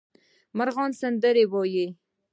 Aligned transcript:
مرغان 0.57 0.91
سندرې 1.01 1.43
وايي 1.51 1.87